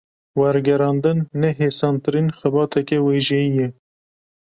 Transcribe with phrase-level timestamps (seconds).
[0.39, 3.67] Wergerandin, ne hêsantirîn xebateke wêjeyî ye